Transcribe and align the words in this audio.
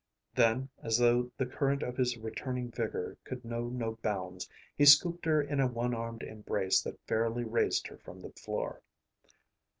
Then, 0.33 0.67
as 0.81 0.97
though 0.97 1.29
the 1.37 1.45
current 1.45 1.83
of 1.83 1.95
his 1.97 2.17
returning 2.17 2.71
vigor 2.71 3.19
could 3.23 3.45
know 3.45 3.67
no 3.67 3.97
bounds, 4.01 4.49
he 4.75 4.83
scooped 4.83 5.25
her 5.25 5.43
in 5.43 5.59
a 5.59 5.67
one 5.67 5.93
armed 5.93 6.23
embrace 6.23 6.81
that 6.81 6.99
fairly 7.05 7.43
raised 7.43 7.85
her 7.85 7.97
from 7.99 8.19
the 8.21 8.31
floor. 8.31 8.81